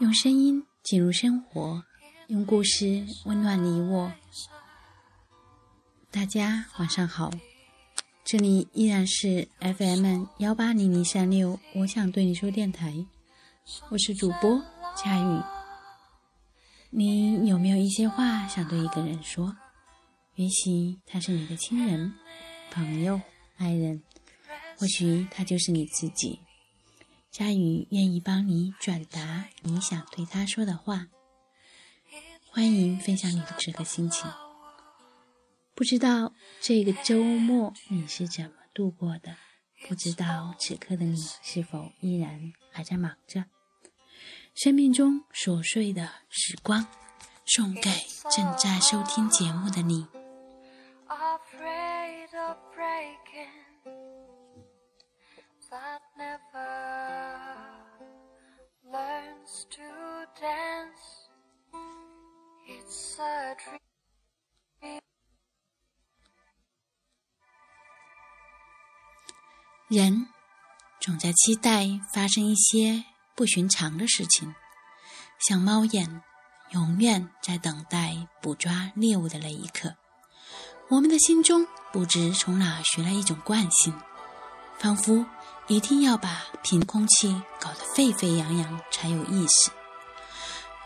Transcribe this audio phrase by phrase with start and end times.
[0.00, 1.84] 用声音进入生活，
[2.26, 4.12] 用故事温暖你我。
[6.10, 7.30] 大家晚上好，
[8.24, 13.04] 这里依然是 FM 幺八零零三六，我想对你说电台，
[13.90, 14.64] 我是主播
[14.96, 15.42] 佳宇。
[16.88, 19.54] 你有没有一些话想对一个人说？
[20.36, 22.14] 也许他是你的亲人、
[22.70, 23.20] 朋友、
[23.58, 24.02] 爱人，
[24.78, 26.40] 或许他就是你自己。
[27.30, 31.08] 佳宇愿意帮你转达你想对他说的话。
[32.48, 34.24] 欢迎分享你的这个心情。
[35.74, 39.36] 不知道这个周末你是怎么度过的？
[39.88, 43.44] 不知道此刻的你是否依然还在忙着？
[44.54, 46.86] 生命中琐碎的时光，
[47.44, 47.90] 送给
[48.30, 50.06] 正在收听节目的你。
[69.88, 70.28] 人
[70.98, 73.04] 总在期待发生一些
[73.34, 74.54] 不寻常的事情，
[75.38, 76.22] 像猫眼
[76.70, 79.94] 永远在等待捕抓猎物的那一刻。
[80.88, 83.92] 我们的心中不知从哪学来一种惯性，
[84.78, 85.26] 仿佛
[85.66, 89.70] 一定要把凭空气搞得沸沸扬扬才有意思。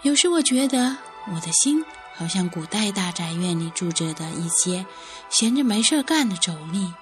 [0.03, 0.97] 有时我觉得
[1.33, 1.85] 我的心
[2.17, 4.85] 好像古代大宅院里住着的一些
[5.31, 6.93] 闲着没事干的妯娌。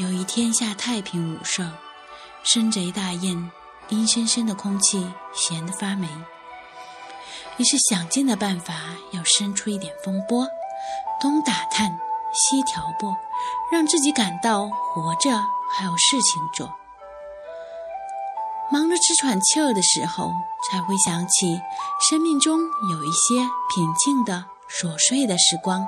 [0.00, 1.62] 有一天下太平无事，
[2.42, 3.50] 深贼大雁，
[3.90, 6.08] 阴森森的空气闲得发霉。
[7.58, 8.72] 于是想尽了办法，
[9.10, 10.46] 要生出一点风波，
[11.20, 12.00] 东打探，
[12.32, 13.14] 西挑拨，
[13.70, 15.32] 让自己感到活着
[15.70, 16.74] 还有事情做。
[18.72, 20.32] 忙着直喘气儿的时候，
[20.70, 21.60] 才会想起
[22.08, 22.58] 生命中
[22.90, 23.40] 有一些
[23.74, 25.86] 平静的、琐碎的时光，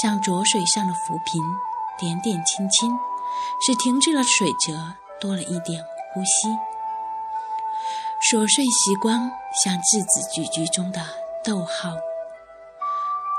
[0.00, 1.42] 像浊水上的浮萍，
[1.98, 2.90] 点点青青。
[3.66, 4.72] 使停滞了水泽，
[5.20, 5.82] 多了一点
[6.12, 6.48] 呼吸。
[8.30, 9.30] 琐碎时光
[9.64, 11.00] 像字字句句中的
[11.44, 11.96] 逗号。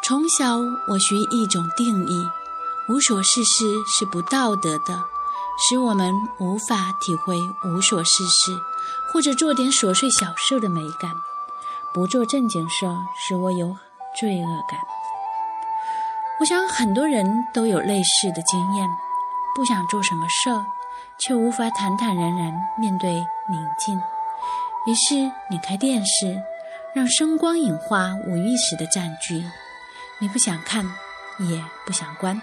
[0.06, 0.58] 从小
[0.90, 2.26] 我学一种定义：
[2.90, 3.66] 无所事事
[3.98, 5.02] 是不道德的，
[5.58, 8.60] 使我们无法体会无所事事
[9.12, 11.12] 或者做点琐碎小事的美感。
[11.94, 13.78] 不做正经事，使我有
[14.20, 14.80] 罪恶感。
[16.40, 18.90] 我想很多人都有类似的经验。
[19.56, 20.66] 不想做什么事儿，
[21.20, 23.14] 却无法坦坦然然面对
[23.50, 24.02] 宁静。
[24.86, 26.42] 于是你开电视，
[26.94, 29.44] 让声光影画无意识的占据，
[30.20, 30.86] 你不想看，
[31.40, 32.42] 也不想关。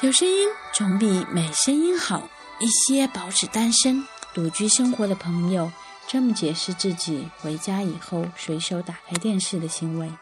[0.00, 2.22] 有声音总比没声音好。
[2.62, 5.72] 一些保持单身、独居生活的朋友
[6.06, 10.12] 这么解释自己回家以后随手打开电视的行为：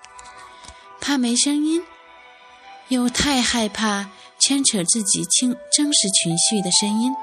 [1.00, 1.84] 怕没声音，
[2.86, 4.06] 又太害怕。
[4.48, 7.14] 牵扯自己清真实情绪的声音，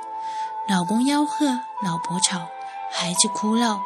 [0.70, 1.48] 老公吆喝，
[1.84, 2.38] 老婆吵，
[2.92, 3.82] 孩子哭闹，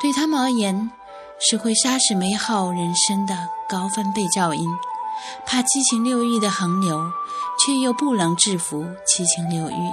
[0.00, 0.90] 对他们而言
[1.38, 4.68] 是会杀死美好人生的高分贝噪音。
[5.46, 7.00] 怕七情六欲的横流，
[7.64, 9.90] 却又不能制服七情六欲。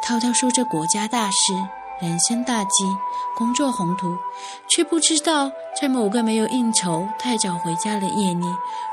[0.00, 1.36] 滔滔说着国家大事、
[2.00, 2.70] 人生大计、
[3.36, 4.16] 工作宏图，
[4.66, 8.46] 却不知道在某个没有应酬、太早回家的夜里，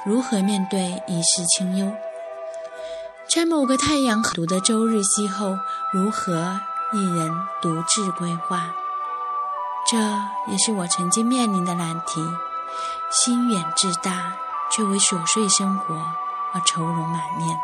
[0.04, 1.90] 如何面对一世清幽。
[3.36, 5.60] 在某个太阳毒的周日邂逅，
[5.92, 6.58] 如何
[6.94, 7.30] 一人
[7.62, 8.74] 独自规划？
[9.92, 9.98] 这
[10.50, 12.26] 也是我曾经面临的难题。
[13.12, 14.32] 心远志大，
[14.72, 15.96] 却为琐碎生活
[16.54, 17.60] 而愁容满面。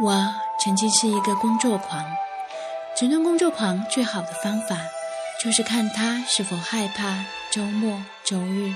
[0.00, 2.04] 我曾经是一个工作狂，
[2.98, 4.76] 诊断工作狂最好的方法。
[5.46, 8.74] 就是看他是否害怕周末、周日，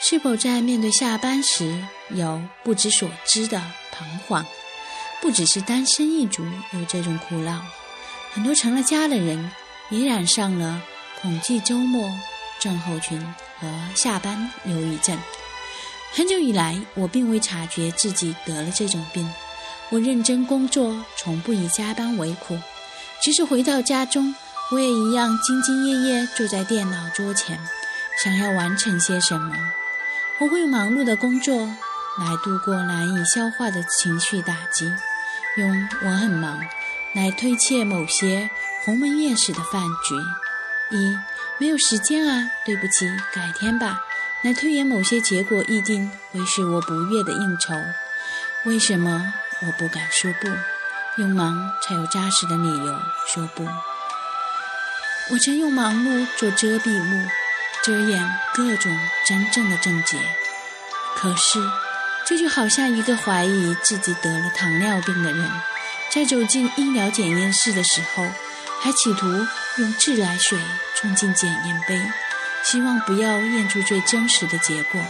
[0.00, 3.62] 是否在面对下班时有不知所知的
[3.92, 4.42] 彷徨。
[5.20, 7.60] 不只是单身一族有这种苦恼，
[8.32, 9.52] 很多成了家的人
[9.90, 10.80] 也染上了
[11.20, 12.10] 恐惧周末
[12.58, 13.20] 症候群
[13.60, 15.14] 和下班忧郁症。
[16.14, 19.30] 很久以来，我并未察觉自己得了这种病。
[19.90, 22.58] 我认真工作，从不以加班为苦。
[23.20, 24.34] 即使回到家中，
[24.70, 27.58] 我也一样兢兢业业坐在电脑桌前，
[28.22, 29.56] 想要完成些什么。
[30.38, 31.56] 我会忙碌的工作，
[32.18, 34.92] 来度过难以消化的情绪打击，
[35.56, 36.60] 用“我很忙”
[37.14, 38.50] 来推卸某些
[38.84, 40.14] 鸿门宴式的饭局，
[40.94, 41.16] 一
[41.56, 44.00] 没有时间啊，对不起，改天吧，
[44.42, 47.74] 来推演某些结果预定会使我不悦的应酬。
[48.64, 49.32] 为什么
[49.62, 50.48] 我不敢说不？
[51.16, 53.66] 用忙才有扎实的理由说不。
[55.30, 57.28] 我曾用忙碌做遮蔽物，
[57.82, 60.18] 遮掩各种真正的症结。
[61.14, 61.60] 可是，
[62.26, 65.50] 这就好像一个怀疑自己得了糖尿病的人，
[66.10, 68.26] 在走进医疗检验室的时候，
[68.80, 69.46] 还企图
[69.76, 70.58] 用自来水
[70.94, 72.00] 冲进检验杯，
[72.64, 75.00] 希望不要验出最真实的结果。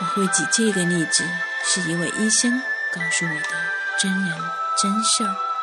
[0.00, 1.24] 我会举这个例子，
[1.64, 3.48] 是一位医生告诉我的
[4.00, 4.30] 真人
[4.82, 5.53] 真事儿。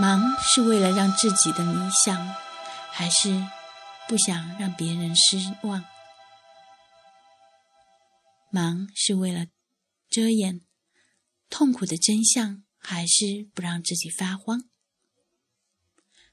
[0.00, 2.34] 忙是为了让自己的理想，
[2.90, 3.46] 还是
[4.08, 5.84] 不想让别人失望？
[8.50, 9.46] 忙是为了
[10.10, 10.60] 遮掩
[11.48, 14.64] 痛苦的真相，还是不让自己发慌？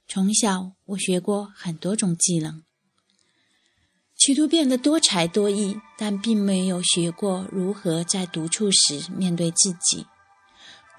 [0.07, 2.63] 从小我学过很多种技能，
[4.17, 10.07] 企图变得多才多艺，但并没有学过如何在独处时面对自己。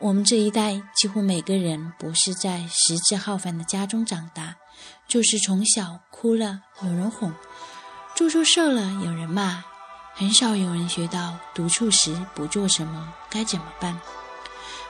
[0.00, 4.56] 我们这一代几乎每个人不是在食之浩繁的家中长大，
[5.06, 7.34] 就是从小哭了有人哄，
[8.16, 9.62] 做错事了有人骂，
[10.14, 14.00] 很少有人学到独处时不做什么该怎么办。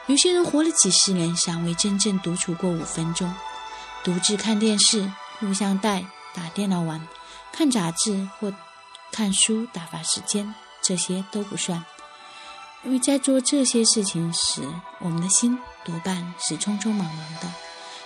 [0.07, 3.35] 有些人活了几十年，尚未真正独处过五分钟，
[4.05, 7.05] 独自看电视、录像带、打电脑玩、
[7.53, 8.55] 看杂志或
[9.11, 11.85] 看书打发时间，这些都不算。
[12.83, 14.63] 因为在做这些事情时，
[15.01, 17.53] 我们的心多半是匆匆忙忙的，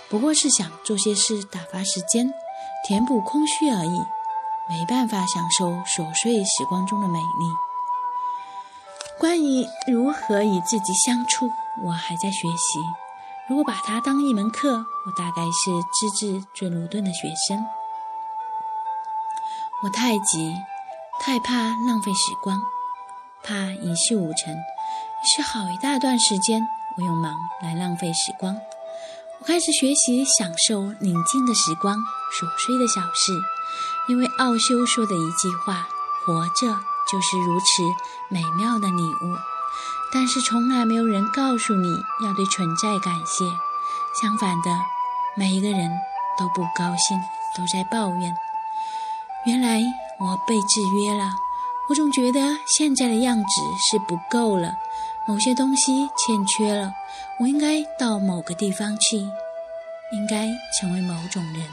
[0.09, 2.33] 不过是想做些事打发时间，
[2.85, 3.99] 填补空虚而已，
[4.69, 7.45] 没办法享受琐碎时光中的美丽。
[9.17, 11.49] 关于如何与自己相处，
[11.81, 12.79] 我还在学习。
[13.47, 17.65] 如果把它当一门课，我大概是资质最鲁钝的学生。
[19.83, 20.53] 我太急，
[21.21, 22.61] 太怕浪费时光。
[23.45, 28.57] 怕一事无成，于是好一大段时间，我用忙来浪费时光。
[29.39, 33.31] 我开始学习享受宁静的时光，琐碎的小事。
[34.07, 35.87] 因为奥修说的一句话
[36.25, 36.67] ：“活着
[37.11, 37.65] 就是如此
[38.29, 39.37] 美妙的礼物。”
[40.11, 41.89] 但是从来没有人告诉你
[42.23, 43.45] 要对存在感谢。
[44.19, 44.71] 相反的，
[45.35, 45.91] 每一个人
[46.39, 47.19] 都不高兴，
[47.55, 48.35] 都在抱怨。
[49.45, 49.81] 原来
[50.19, 51.44] 我被制约了。
[51.87, 53.61] 我总觉得现在的样子
[53.91, 54.73] 是不够了，
[55.27, 56.91] 某些东西欠缺了。
[57.39, 59.17] 我应该到某个地方去，
[60.11, 60.47] 应该
[60.79, 61.67] 成为某种人。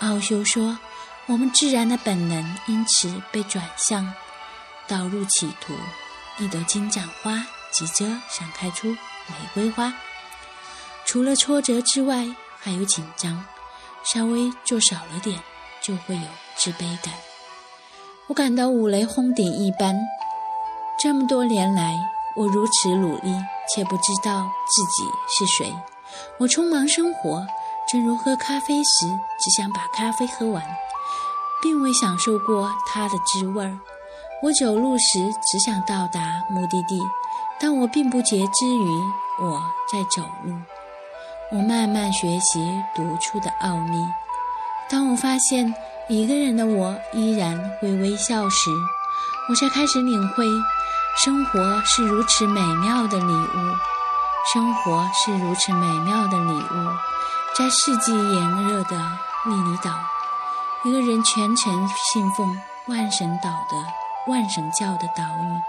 [0.00, 0.78] 奥修说，
[1.26, 4.12] 我们自然的本能因此被转向，
[4.86, 5.74] 导入企图。
[6.38, 9.92] 一朵金盏花急着想开出玫瑰花，
[11.04, 12.26] 除了挫折之外，
[12.58, 13.44] 还有紧张。
[14.04, 15.40] 稍微做少了点，
[15.82, 17.33] 就会有自卑感。
[18.26, 19.94] 我感到五雷轰顶一般。
[20.98, 21.94] 这么多年来，
[22.34, 23.34] 我如此努力，
[23.74, 25.74] 却不知道自己是谁。
[26.38, 27.46] 我匆忙生活，
[27.86, 29.06] 正如喝咖啡时
[29.38, 30.62] 只想把咖啡喝完，
[31.60, 33.78] 并未享受过它的滋味儿。
[34.42, 37.02] 我走路时只想到达目的地，
[37.60, 39.02] 但我并不觉知于
[39.42, 39.60] 我
[39.92, 40.56] 在走路。
[41.52, 44.02] 我慢慢学习独处的奥秘。
[44.88, 45.74] 当我发现。
[46.06, 48.70] 一个人的我依然会微笑时，
[49.48, 50.46] 我才开始领会，
[51.24, 53.76] 生活是如此美妙的礼物。
[54.52, 56.90] 生活是如此美妙的礼物，
[57.56, 58.98] 在四季炎热的
[59.46, 59.92] 利尼岛，
[60.84, 62.54] 一个人全程信奉
[62.86, 65.60] 万神岛的万神教的岛屿。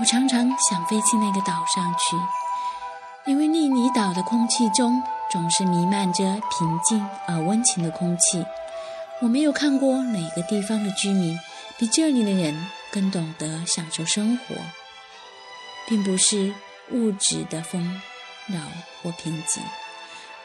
[0.00, 2.16] 我常常想飞进那个岛上去，
[3.26, 8.46] 因为利尼岛的空气中总是弥漫着平静而温情的空气。
[9.20, 11.38] 我没有看过哪个地方的居民
[11.78, 14.54] 比这里的人更懂得享受生活，
[15.88, 16.52] 并不是
[16.90, 18.00] 物质的丰
[18.46, 18.60] 饶
[19.02, 19.60] 或贫瘠，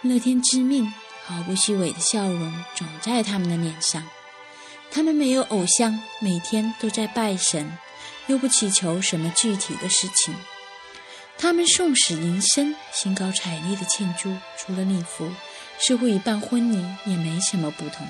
[0.01, 0.93] 乐天知命、
[1.25, 4.07] 毫不虚伪的笑容总在他们的脸上。
[4.91, 7.77] 他们没有偶像，每天都在拜神，
[8.27, 10.33] 又不祈求什么具体的事情。
[11.38, 15.31] 他们送死迎生，兴高采烈的庆祝，除了礼服，
[15.79, 18.07] 似乎与办婚礼也没什么不同。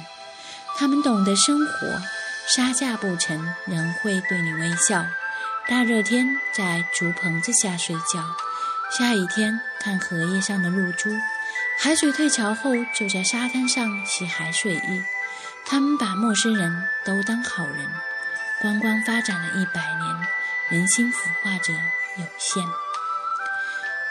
[0.79, 2.01] 他们懂得生活，
[2.47, 5.05] 杀价不成，仍会对你微笑。
[5.67, 8.23] 大热天在竹棚子下睡觉，
[8.89, 11.09] 下雨天看荷叶上的露珠。
[11.77, 15.03] 海水退潮后，就在沙滩上洗海水浴。
[15.65, 17.85] 他们把陌生人都当好人。
[18.61, 20.27] 观光发展了一百年，
[20.69, 21.73] 人心腐化者
[22.15, 22.63] 有限。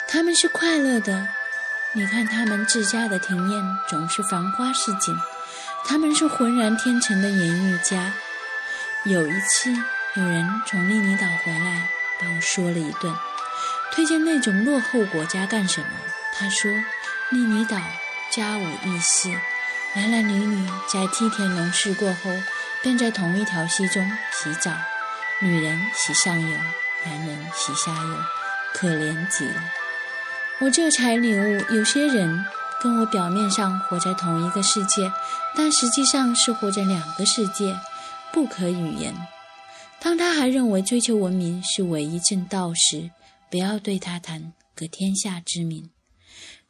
[0.07, 1.29] 他们是快乐的，
[1.95, 5.15] 你看他们自家的庭院总是繁花似锦；
[5.85, 8.12] 他们是浑然天成的言语家。
[9.04, 9.73] 有一次，
[10.14, 11.88] 有人从利尼岛回来，
[12.20, 13.14] 把我说了一顿，
[13.92, 15.88] 推荐那种落后国家干什么？
[16.35, 16.70] 他说，
[17.30, 17.78] 利尼岛
[18.30, 19.30] 家无异事，
[19.94, 22.30] 男男女女在梯田农事过后，
[22.82, 24.73] 便在同一条溪中洗澡，
[25.40, 26.56] 女人洗上游，
[27.04, 28.16] 男人洗下游，
[28.75, 29.62] 可怜极了。
[30.58, 32.44] 我这才领悟，有些人
[32.80, 35.12] 跟我表面上活在同一个世界，
[35.56, 37.76] 但实际上是活在两个世界，
[38.32, 39.14] 不可语言。
[40.00, 43.11] 当他还认为追求文明是唯一正道时，
[43.50, 45.90] 不要对他谈个天下之名。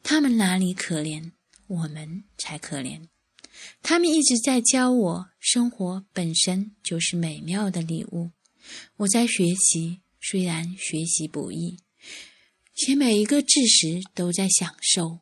[0.01, 1.31] 他们哪里可怜，
[1.67, 3.07] 我们才可怜。
[3.83, 8.31] 他们一直在教我，生活本身就是美妙的礼物。
[8.97, 11.77] 我在学习，虽然学习不易。
[12.73, 15.19] 写每一个字时都在享受，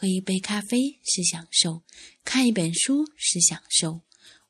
[0.00, 1.82] 喝一杯咖啡是享受，
[2.24, 4.00] 看一本书是享受，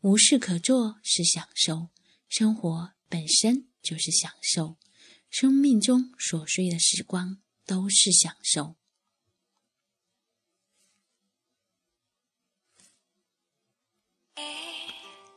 [0.00, 1.88] 无事可做是享受，
[2.28, 4.76] 生活本身就是享受，
[5.28, 8.76] 生命中琐碎的时光都是享受。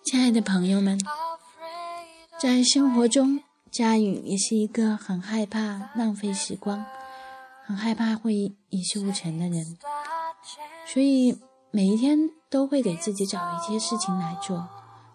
[0.05, 1.00] 亲爱的朋友们，
[2.39, 6.86] 在生活中，佳宇也是一个很害怕浪费时光。
[7.65, 9.77] 很害怕会一事无成的人，
[10.94, 11.36] 所以
[11.72, 14.70] 每一天都会给自己找一些事情来做，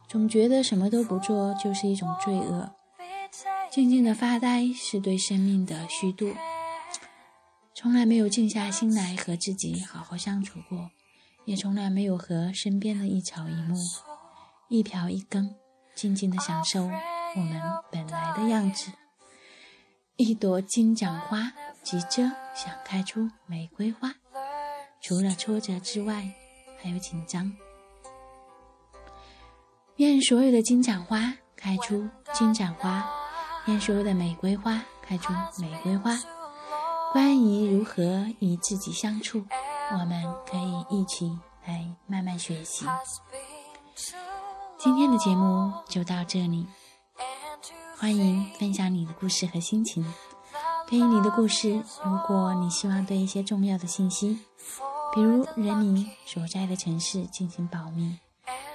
[0.08, 2.72] 总觉得什么都不做就是一种罪恶。
[3.70, 6.34] 静静的发呆是对生命的虚度，
[7.76, 10.90] 从来没有静下心来和自己好好相处过，
[11.44, 13.76] 也从来没有和身边的一草一木、
[14.68, 15.54] 一瓢一羹
[15.94, 18.90] 静静的享受我们本来的样子。
[20.16, 21.52] 一朵金盏花。
[21.80, 24.12] 急着想开出玫瑰花，
[25.08, 26.30] 除了挫折之外，
[26.78, 27.50] 还有紧张。
[29.96, 33.02] 愿所有的金盏花开出金盏花，
[33.64, 36.14] 愿所有的玫瑰花开出玫瑰花。
[37.14, 39.42] 关于如何与自己相处，
[39.92, 42.84] 我们可以一起来慢慢学习。
[44.76, 46.66] 今天的节目就到这里，
[47.96, 50.04] 欢迎分享你的故事和心情。
[50.86, 54.38] 对于你的故事，如果你希望对一些重要的信息，
[55.18, 58.20] 比如人民所在的城市进行保密，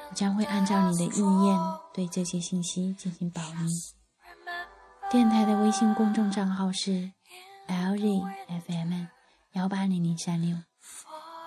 [0.10, 1.58] 我将会按照你的意愿
[1.94, 3.72] 对这些信息进行保密。
[5.10, 7.14] 电台的微信公众账号是
[7.70, 9.08] LZFM
[9.54, 10.58] 幺八零零三六，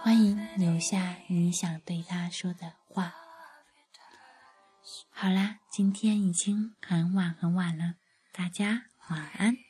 [0.03, 3.13] 欢迎留下你想对他说的话。
[5.11, 7.97] 好啦，今天已经很晚很晚了，
[8.33, 9.66] 大家晚安。